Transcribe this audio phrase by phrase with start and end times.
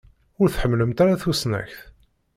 [0.41, 1.79] Ur tḥemmlemt ara tusnakt.